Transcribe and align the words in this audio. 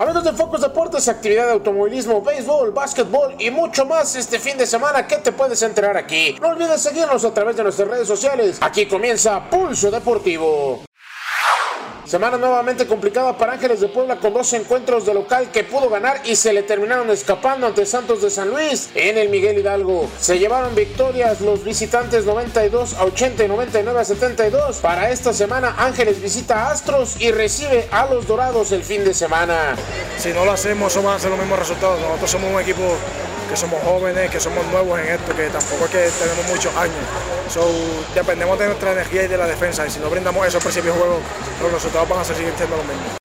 Amigos 0.00 0.22
de 0.22 0.32
Focus 0.32 0.60
Deportes, 0.60 1.08
actividad 1.08 1.46
de 1.46 1.52
automovilismo, 1.54 2.22
béisbol, 2.22 2.70
básquetbol 2.70 3.34
y 3.36 3.50
mucho 3.50 3.84
más 3.84 4.14
este 4.14 4.38
fin 4.38 4.56
de 4.56 4.64
semana 4.64 5.08
que 5.08 5.16
te 5.16 5.32
puedes 5.32 5.60
enterar 5.62 5.96
aquí. 5.96 6.36
No 6.40 6.50
olvides 6.50 6.80
seguirnos 6.80 7.24
a 7.24 7.34
través 7.34 7.56
de 7.56 7.64
nuestras 7.64 7.88
redes 7.88 8.06
sociales. 8.06 8.58
Aquí 8.60 8.86
comienza 8.86 9.50
Pulso 9.50 9.90
Deportivo. 9.90 10.87
Semana 12.08 12.38
nuevamente 12.38 12.86
complicada 12.86 13.36
para 13.36 13.52
Ángeles 13.52 13.80
de 13.80 13.88
Puebla 13.88 14.16
con 14.16 14.32
dos 14.32 14.50
encuentros 14.54 15.04
de 15.04 15.12
local 15.12 15.50
que 15.52 15.62
pudo 15.62 15.90
ganar 15.90 16.22
y 16.24 16.36
se 16.36 16.54
le 16.54 16.62
terminaron 16.62 17.10
escapando 17.10 17.66
ante 17.66 17.84
Santos 17.84 18.22
de 18.22 18.30
San 18.30 18.48
Luis 18.48 18.88
en 18.94 19.18
el 19.18 19.28
Miguel 19.28 19.58
Hidalgo. 19.58 20.08
Se 20.18 20.38
llevaron 20.38 20.74
victorias 20.74 21.42
los 21.42 21.62
visitantes 21.62 22.24
92 22.24 22.94
a 22.94 23.04
80 23.04 23.44
y 23.44 23.48
99 23.48 24.00
a 24.00 24.04
72. 24.06 24.78
Para 24.78 25.10
esta 25.10 25.34
semana 25.34 25.74
Ángeles 25.76 26.22
visita 26.22 26.62
a 26.62 26.70
Astros 26.70 27.20
y 27.20 27.30
recibe 27.30 27.86
a 27.90 28.06
los 28.06 28.26
Dorados 28.26 28.72
el 28.72 28.84
fin 28.84 29.04
de 29.04 29.12
semana. 29.12 29.76
Si 30.16 30.30
no 30.32 30.46
lo 30.46 30.52
hacemos, 30.52 30.90
son 30.90 31.06
a 31.08 31.18
ser 31.18 31.28
los 31.28 31.38
mismos 31.38 31.58
resultados. 31.58 32.00
Nosotros 32.00 32.30
somos 32.30 32.50
un 32.50 32.58
equipo 32.58 32.84
que 33.50 33.56
somos 33.56 33.82
jóvenes, 33.82 34.30
que 34.30 34.40
somos 34.40 34.64
nuevos 34.68 34.98
en 34.98 35.08
esto, 35.08 35.36
que 35.36 35.48
tampoco 35.48 35.84
es 35.84 35.90
que 35.90 36.24
tenemos 36.24 36.46
muchos 36.48 36.74
años. 36.74 36.96
So, 37.52 37.66
dependemos 38.14 38.58
de 38.58 38.66
nuestra 38.66 38.92
energía 38.92 39.24
y 39.24 39.28
de 39.28 39.38
la 39.38 39.46
defensa. 39.46 39.86
Y 39.86 39.90
si 39.90 40.00
no 40.00 40.10
brindamos 40.10 40.46
eso 40.46 40.58
de 40.58 40.90
juego, 40.90 41.20
los 41.62 41.72
resultados 41.72 42.08
van 42.08 42.20
a 42.20 42.24
seguir 42.24 42.52
siendo 42.56 42.76
los 42.76 42.86
mismos. 42.86 43.18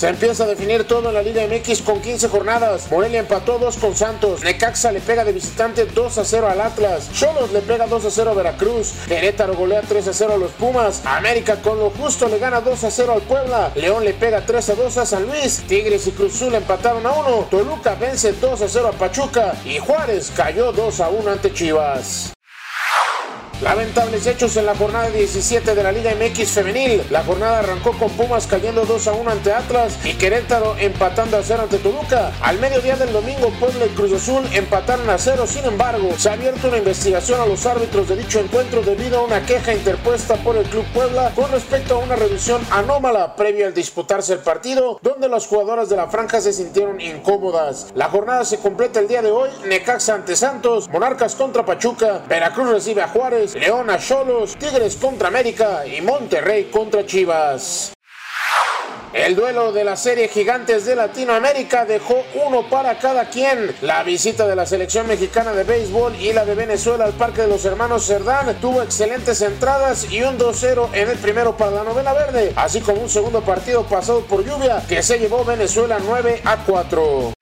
Se 0.00 0.08
empieza 0.08 0.44
a 0.44 0.46
definir 0.46 0.84
todo 0.84 1.08
en 1.08 1.14
la 1.14 1.22
Liga 1.22 1.42
MX 1.46 1.82
con 1.82 2.00
15 2.00 2.28
jornadas. 2.28 2.90
Morelia 2.90 3.20
empató 3.20 3.58
2 3.58 3.76
con 3.76 3.94
Santos. 3.94 4.42
Necaxa 4.42 4.92
le 4.92 5.00
pega 5.00 5.24
de 5.24 5.32
visitante 5.34 5.84
2 5.84 6.16
a 6.16 6.24
0 6.24 6.48
al 6.48 6.58
Atlas. 6.62 7.10
Cholos 7.12 7.52
le 7.52 7.60
pega 7.60 7.86
2 7.86 8.06
a 8.06 8.10
0 8.10 8.30
a 8.30 8.32
Veracruz. 8.34 8.94
Querétaro 9.06 9.52
golea 9.54 9.82
3 9.82 10.08
a 10.08 10.12
0 10.14 10.32
a 10.32 10.36
los 10.38 10.52
Pumas. 10.52 11.04
América 11.04 11.60
con 11.60 11.78
lo 11.78 11.90
justo 11.90 12.28
le 12.28 12.38
gana 12.38 12.62
2 12.62 12.82
a 12.82 12.90
0 12.90 13.12
al 13.12 13.20
Puebla. 13.20 13.72
León 13.74 14.02
le 14.02 14.14
pega 14.14 14.46
3 14.46 14.70
a 14.70 14.74
2 14.74 14.96
a 14.96 15.04
San 15.04 15.26
Luis. 15.26 15.64
Tigres 15.68 16.06
y 16.06 16.12
Cruzul 16.12 16.54
empataron 16.54 17.06
a 17.06 17.12
1. 17.12 17.48
Toluca 17.50 17.94
vence 17.94 18.32
2 18.32 18.62
a 18.62 18.68
0 18.70 18.88
a 18.88 18.92
Pachuca. 18.92 19.54
Y 19.66 19.80
Juárez 19.80 20.32
cayó 20.34 20.72
2 20.72 21.00
a 21.00 21.10
1 21.10 21.30
ante 21.30 21.52
Chivas. 21.52 22.32
Lamentables 23.62 24.26
hechos 24.26 24.56
en 24.56 24.64
la 24.64 24.74
jornada 24.74 25.10
17 25.10 25.74
de 25.74 25.82
la 25.82 25.92
Liga 25.92 26.12
MX 26.14 26.50
femenil. 26.50 27.02
La 27.10 27.22
jornada 27.22 27.58
arrancó 27.58 27.92
con 27.92 28.08
Pumas 28.10 28.46
cayendo 28.46 28.86
2 28.86 29.06
a 29.08 29.12
1 29.12 29.30
ante 29.30 29.52
Atlas 29.52 29.98
y 30.02 30.14
Querétaro 30.14 30.76
empatando 30.78 31.36
a 31.36 31.42
0 31.42 31.64
ante 31.64 31.76
Toluca. 31.76 32.32
Al 32.40 32.58
mediodía 32.58 32.96
del 32.96 33.12
domingo, 33.12 33.52
Puebla 33.60 33.84
y 33.84 33.90
Cruz 33.90 34.14
Azul 34.14 34.42
empataron 34.54 35.10
a 35.10 35.18
0. 35.18 35.46
Sin 35.46 35.66
embargo, 35.66 36.08
se 36.16 36.30
ha 36.30 36.32
abierto 36.32 36.68
una 36.68 36.78
investigación 36.78 37.38
a 37.38 37.44
los 37.44 37.66
árbitros 37.66 38.08
de 38.08 38.16
dicho 38.16 38.40
encuentro 38.40 38.80
debido 38.80 39.18
a 39.18 39.24
una 39.24 39.44
queja 39.44 39.74
interpuesta 39.74 40.36
por 40.36 40.56
el 40.56 40.64
Club 40.64 40.86
Puebla 40.94 41.30
con 41.34 41.50
respecto 41.52 41.96
a 41.96 41.98
una 41.98 42.16
revisión 42.16 42.62
anómala 42.70 43.36
previa 43.36 43.66
al 43.66 43.74
disputarse 43.74 44.32
el 44.32 44.38
partido, 44.38 44.98
donde 45.02 45.28
las 45.28 45.46
jugadoras 45.46 45.90
de 45.90 45.96
la 45.96 46.08
franja 46.08 46.40
se 46.40 46.54
sintieron 46.54 46.98
incómodas. 46.98 47.88
La 47.94 48.08
jornada 48.08 48.46
se 48.46 48.58
completa 48.58 49.00
el 49.00 49.08
día 49.08 49.20
de 49.20 49.30
hoy. 49.30 49.50
Necaxa 49.66 50.14
ante 50.14 50.34
Santos, 50.34 50.88
Monarcas 50.88 51.34
contra 51.34 51.66
Pachuca, 51.66 52.22
Veracruz 52.26 52.70
recibe 52.70 53.02
a 53.02 53.08
Juárez, 53.08 53.49
León 53.54 53.90
a 53.90 53.98
Cholos, 53.98 54.56
Tigres 54.56 54.96
contra 54.96 55.28
América 55.28 55.86
y 55.86 56.00
Monterrey 56.00 56.64
contra 56.64 57.04
Chivas. 57.04 57.92
El 59.12 59.34
duelo 59.34 59.72
de 59.72 59.82
la 59.82 59.96
serie 59.96 60.28
Gigantes 60.28 60.84
de 60.84 60.94
Latinoamérica 60.94 61.84
dejó 61.84 62.22
uno 62.46 62.68
para 62.70 62.96
cada 62.98 63.28
quien. 63.28 63.74
La 63.82 64.04
visita 64.04 64.46
de 64.46 64.54
la 64.54 64.66
selección 64.66 65.08
mexicana 65.08 65.52
de 65.52 65.64
béisbol 65.64 66.14
y 66.14 66.32
la 66.32 66.44
de 66.44 66.54
Venezuela 66.54 67.06
al 67.06 67.14
Parque 67.14 67.42
de 67.42 67.48
los 67.48 67.64
Hermanos 67.64 68.06
Cerdán 68.06 68.54
tuvo 68.60 68.82
excelentes 68.82 69.42
entradas 69.42 70.12
y 70.12 70.22
un 70.22 70.38
2-0 70.38 70.90
en 70.92 71.08
el 71.08 71.18
primero 71.18 71.56
para 71.56 71.72
la 71.72 71.84
novena 71.84 72.12
verde, 72.12 72.52
así 72.54 72.80
como 72.80 73.02
un 73.02 73.08
segundo 73.10 73.40
partido 73.40 73.82
pasado 73.82 74.20
por 74.20 74.44
lluvia 74.44 74.80
que 74.88 75.02
se 75.02 75.18
llevó 75.18 75.44
Venezuela 75.44 75.98
9 76.00 76.42
a 76.44 76.58
4. 76.64 77.32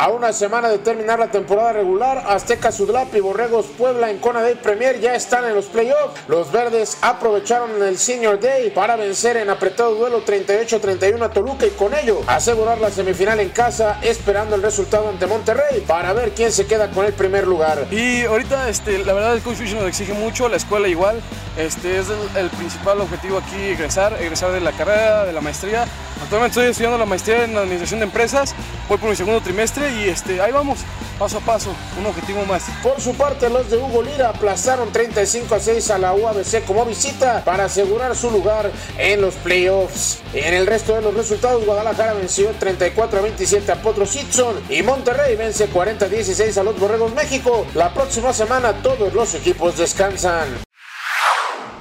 A 0.00 0.10
una 0.10 0.32
semana 0.32 0.68
de 0.68 0.78
terminar 0.78 1.18
la 1.18 1.26
temporada 1.26 1.72
regular, 1.72 2.22
Azteca 2.28 2.70
Sudlap 2.70 3.12
y 3.16 3.20
Borregos 3.20 3.66
Puebla 3.66 4.08
en 4.08 4.18
Cona 4.18 4.42
Day 4.42 4.54
Premier 4.54 5.00
ya 5.00 5.16
están 5.16 5.44
en 5.44 5.56
los 5.56 5.66
playoffs. 5.66 6.20
Los 6.28 6.52
verdes 6.52 6.98
aprovecharon 7.02 7.82
el 7.82 7.98
Senior 7.98 8.38
Day 8.38 8.70
para 8.70 8.94
vencer 8.94 9.36
en 9.38 9.50
apretado 9.50 9.96
duelo 9.96 10.24
38-31 10.24 11.20
a 11.20 11.30
Toluca 11.30 11.66
y 11.66 11.70
con 11.70 11.96
ello 11.96 12.20
asegurar 12.28 12.78
la 12.78 12.92
semifinal 12.92 13.40
en 13.40 13.48
casa, 13.48 13.98
esperando 14.00 14.54
el 14.54 14.62
resultado 14.62 15.08
ante 15.08 15.26
Monterrey 15.26 15.82
para 15.84 16.12
ver 16.12 16.30
quién 16.30 16.52
se 16.52 16.68
queda 16.68 16.92
con 16.92 17.04
el 17.04 17.12
primer 17.12 17.48
lugar. 17.48 17.88
Y 17.90 18.22
ahorita, 18.22 18.68
este, 18.68 19.04
la 19.04 19.14
verdad, 19.14 19.34
el 19.34 19.42
coach 19.42 19.56
Fish 19.56 19.74
nos 19.74 19.88
exige 19.88 20.12
mucho, 20.12 20.48
la 20.48 20.58
escuela 20.58 20.86
igual. 20.86 21.20
Este 21.56 21.98
es 21.98 22.06
el 22.36 22.50
principal 22.50 23.00
objetivo 23.00 23.38
aquí, 23.38 23.60
egresar, 23.60 24.16
egresar 24.20 24.52
de 24.52 24.60
la 24.60 24.70
carrera, 24.70 25.24
de 25.24 25.32
la 25.32 25.40
maestría. 25.40 25.88
Actualmente 26.22 26.60
estoy 26.60 26.70
estudiando 26.70 26.98
la 26.98 27.06
maestría 27.06 27.44
en 27.44 27.56
administración 27.56 27.98
de 27.98 28.06
empresas, 28.06 28.54
voy 28.88 28.98
por 28.98 29.10
mi 29.10 29.16
segundo 29.16 29.40
trimestre 29.40 29.87
y 29.88 30.08
este, 30.08 30.40
ahí 30.40 30.52
vamos, 30.52 30.80
paso 31.18 31.38
a 31.38 31.40
paso, 31.40 31.74
un 31.98 32.06
objetivo 32.06 32.44
más. 32.44 32.64
Por 32.82 33.00
su 33.00 33.14
parte, 33.14 33.48
los 33.48 33.70
de 33.70 33.76
Hugo 33.76 34.02
Lira 34.02 34.30
aplazaron 34.30 34.92
35 34.92 35.54
a 35.54 35.60
6 35.60 35.90
a 35.90 35.98
la 35.98 36.12
UABC 36.12 36.64
como 36.64 36.84
visita 36.84 37.44
para 37.44 37.64
asegurar 37.64 38.14
su 38.14 38.30
lugar 38.30 38.70
en 38.98 39.20
los 39.20 39.34
playoffs. 39.36 40.20
En 40.34 40.54
el 40.54 40.66
resto 40.66 40.94
de 40.94 41.02
los 41.02 41.14
resultados, 41.14 41.64
Guadalajara 41.64 42.14
venció 42.14 42.50
34 42.58 43.18
a 43.18 43.22
27 43.22 43.72
a 43.72 43.82
Potro 43.82 44.06
Sitson 44.06 44.54
y 44.68 44.82
Monterrey 44.82 45.36
vence 45.36 45.66
40 45.66 46.04
a 46.04 46.08
16 46.08 46.58
a 46.58 46.62
los 46.62 46.78
Borregos 46.78 47.14
México. 47.14 47.66
La 47.74 47.92
próxima 47.92 48.32
semana 48.32 48.72
todos 48.82 49.12
los 49.14 49.34
equipos 49.34 49.76
descansan. 49.76 50.67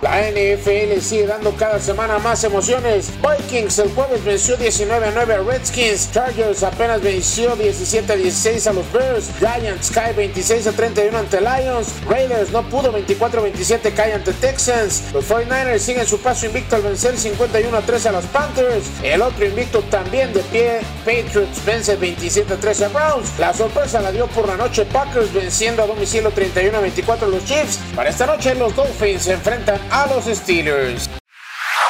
La 0.09 0.21
NFL 0.21 1.01
sigue 1.01 1.27
dando 1.27 1.53
cada 1.57 1.79
semana 1.81 2.17
más 2.17 2.41
emociones. 2.45 3.11
Vikings 3.21 3.77
el 3.79 3.89
jueves 3.89 4.23
venció 4.23 4.55
19 4.55 5.05
a 5.05 5.11
9 5.11 5.33
a 5.33 5.39
Redskins. 5.39 6.09
Chargers 6.13 6.63
apenas 6.63 7.01
venció 7.01 7.57
17 7.57 8.13
a 8.13 8.15
16 8.15 8.67
a 8.67 8.73
los 8.73 8.89
Bears. 8.93 9.25
Giants 9.37 9.91
cae 9.91 10.13
26 10.13 10.67
a 10.67 10.71
31 10.71 11.17
ante 11.17 11.41
Lions. 11.41 11.89
Raiders 12.07 12.51
no 12.51 12.63
pudo 12.69 12.93
24 12.93 13.41
a 13.41 13.43
27 13.43 13.91
cae 13.91 14.13
ante 14.13 14.31
Texans. 14.31 15.11
Los 15.13 15.25
49ers 15.29 15.79
siguen 15.79 16.07
su 16.07 16.19
paso 16.19 16.45
invicto 16.45 16.77
al 16.77 16.83
vencer 16.83 17.17
51 17.17 17.77
a 17.77 17.81
13 17.81 18.07
a 18.07 18.11
los 18.13 18.25
Panthers. 18.27 18.85
El 19.03 19.21
otro 19.21 19.45
invicto 19.45 19.81
también 19.91 20.31
de 20.31 20.39
pie. 20.39 20.79
Patriots 21.03 21.65
vence 21.65 21.97
27 21.97 22.53
a 22.53 22.55
13 22.55 22.85
a 22.85 22.87
Browns. 22.87 23.37
La 23.39 23.53
sorpresa 23.53 23.99
la 23.99 24.13
dio 24.13 24.27
por 24.27 24.47
la 24.47 24.55
noche 24.55 24.85
Packers 24.85 25.33
venciendo 25.33 25.83
a 25.83 25.85
domicilio 25.85 26.31
31 26.31 26.77
a 26.77 26.79
24 26.79 27.27
a 27.27 27.29
los 27.29 27.43
Chiefs. 27.43 27.79
Para 27.93 28.09
esta 28.09 28.25
noche 28.25 28.55
los 28.55 28.73
Dolphins 28.73 29.23
se 29.23 29.33
enfrentan 29.33 29.77
a 29.91 29.96
los 30.05 30.25
Steelers. 30.25 31.09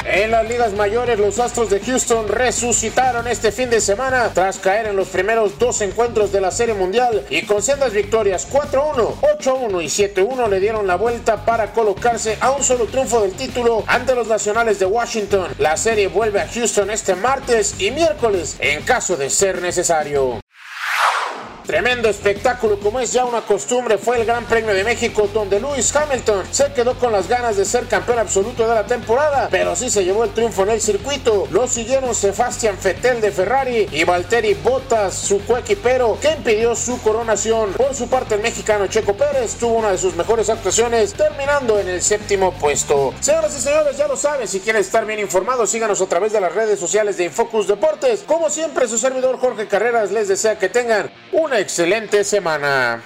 En 0.05 0.31
las 0.31 0.47
ligas 0.47 0.73
mayores, 0.73 1.19
los 1.19 1.39
Astros 1.39 1.69
de 1.69 1.81
Houston 1.81 2.27
resucitaron 2.29 3.27
este 3.27 3.51
fin 3.51 3.69
de 3.69 3.81
semana 3.81 4.29
tras 4.33 4.59
caer 4.59 4.87
en 4.87 4.95
los 4.95 5.09
primeros 5.09 5.59
dos 5.59 5.81
encuentros 5.81 6.31
de 6.31 6.39
la 6.39 6.51
Serie 6.51 6.75
Mundial 6.75 7.25
y 7.29 7.41
con 7.41 7.61
sendas 7.61 7.91
victorias 7.91 8.47
4-1, 8.49 9.15
8-1 9.39 9.83
y 9.83 9.87
7-1 9.87 10.49
le 10.49 10.59
dieron 10.59 10.87
la 10.87 10.95
vuelta 10.95 11.43
para 11.43 11.73
colocarse 11.73 12.37
a 12.39 12.51
un 12.51 12.63
solo 12.63 12.85
triunfo 12.85 13.21
del 13.21 13.33
título 13.33 13.83
ante 13.87 14.15
los 14.15 14.27
Nacionales 14.27 14.79
de 14.79 14.85
Washington. 14.85 15.53
La 15.57 15.75
serie 15.75 16.07
vuelve 16.07 16.39
a 16.39 16.47
Houston 16.47 16.89
este 16.91 17.15
martes 17.15 17.75
y 17.79 17.91
miércoles 17.91 18.55
en 18.59 18.83
caso 18.83 19.17
de 19.17 19.29
ser 19.29 19.61
necesario. 19.61 20.39
Tremendo 21.67 22.07
espectáculo, 22.07 22.79
como 22.79 23.01
es 23.01 23.11
ya 23.11 23.25
una 23.25 23.41
costumbre, 23.41 23.97
fue 23.97 24.21
el 24.21 24.25
Gran 24.25 24.45
Premio 24.45 24.73
de 24.73 24.85
México, 24.85 25.29
donde 25.33 25.59
Lewis 25.59 25.93
Hamilton 25.93 26.45
se 26.49 26.71
quedó 26.71 26.97
con 26.97 27.11
las 27.11 27.27
ganas 27.27 27.57
de 27.57 27.65
ser 27.65 27.87
campeón 27.87 28.19
absoluto 28.19 28.65
de 28.65 28.73
la 28.73 28.85
temporada, 28.85 29.49
pero 29.51 29.75
sí 29.75 29.89
se 29.89 30.05
llevó 30.05 30.23
el 30.23 30.29
triunfo 30.29 30.63
en 30.63 30.69
el 30.69 30.79
circuito. 30.79 31.45
Lo 31.51 31.67
siguieron 31.67 32.15
Sebastián 32.15 32.77
Vettel 32.81 33.19
de 33.19 33.31
Ferrari 33.31 33.89
y 33.91 34.05
Valtteri 34.05 34.53
Bottas, 34.53 35.13
su 35.13 35.43
coequipero, 35.43 36.17
que 36.21 36.31
impidió 36.31 36.73
su 36.73 37.01
coronación. 37.01 37.73
Por 37.73 37.93
su 37.93 38.07
parte, 38.07 38.35
el 38.35 38.41
mexicano 38.41 38.87
Checo 38.87 39.17
Pérez 39.17 39.55
tuvo 39.55 39.73
una 39.73 39.91
de 39.91 39.97
sus 39.97 40.15
mejores 40.15 40.49
actuaciones, 40.49 41.15
terminando 41.15 41.77
en 41.81 41.89
el 41.89 42.01
séptimo 42.01 42.53
puesto. 42.53 43.13
Señoras 43.19 43.53
y 43.57 43.59
señores, 43.59 43.97
ya 43.97 44.07
lo 44.07 44.15
saben, 44.15 44.47
si 44.47 44.61
quieren 44.61 44.79
estar 44.79 45.05
bien 45.05 45.19
informados, 45.19 45.69
síganos 45.69 45.99
a 45.99 46.05
través 46.05 46.31
de 46.31 46.39
las 46.39 46.55
redes 46.55 46.79
sociales 46.79 47.17
de 47.17 47.25
Infocus 47.25 47.67
Deportes. 47.67 48.23
Como 48.25 48.49
siempre, 48.49 48.87
su 48.87 48.97
servidor 48.97 49.37
Jorge 49.37 49.67
Carreras 49.67 50.13
les 50.13 50.29
desea 50.29 50.57
que 50.57 50.69
tengan 50.69 51.11
una 51.33 51.56
excelente 51.59 52.23
semana. 52.23 53.01